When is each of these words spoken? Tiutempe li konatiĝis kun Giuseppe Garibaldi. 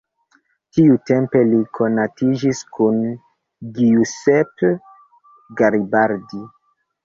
Tiutempe 0.77 1.41
li 1.49 1.59
konatiĝis 1.81 2.63
kun 2.79 2.99
Giuseppe 3.77 4.75
Garibaldi. 5.63 6.45